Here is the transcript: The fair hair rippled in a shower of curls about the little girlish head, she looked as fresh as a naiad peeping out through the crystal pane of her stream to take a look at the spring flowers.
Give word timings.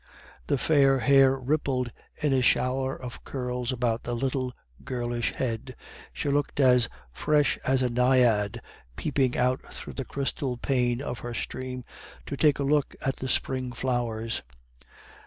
The 0.47 0.57
fair 0.57 0.97
hair 0.97 1.37
rippled 1.37 1.91
in 2.19 2.33
a 2.33 2.41
shower 2.41 2.99
of 2.99 3.23
curls 3.23 3.71
about 3.71 4.01
the 4.01 4.15
little 4.15 4.51
girlish 4.83 5.31
head, 5.31 5.75
she 6.11 6.29
looked 6.29 6.59
as 6.59 6.89
fresh 7.13 7.59
as 7.63 7.83
a 7.83 7.89
naiad 7.91 8.61
peeping 8.95 9.37
out 9.37 9.61
through 9.71 9.93
the 9.93 10.03
crystal 10.05 10.57
pane 10.57 11.03
of 11.03 11.19
her 11.19 11.35
stream 11.35 11.83
to 12.25 12.35
take 12.35 12.57
a 12.57 12.63
look 12.63 12.95
at 13.01 13.17
the 13.17 13.29
spring 13.29 13.73
flowers. 13.73 14.41